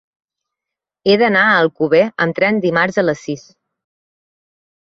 [1.11, 3.45] He d'anar a Alcover amb tren dimarts a les sis.